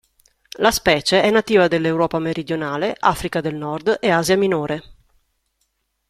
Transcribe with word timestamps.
La 0.57 0.71
specie 0.71 1.21
è 1.21 1.29
nativa 1.29 1.67
dell'Europa 1.67 2.17
meridionale, 2.17 2.95
Africa 3.01 3.39
del 3.39 3.53
Nord 3.53 3.99
e 4.01 4.09
Asia 4.09 4.35
minore. 4.35 4.83